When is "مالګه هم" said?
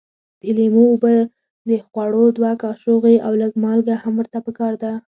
3.63-4.13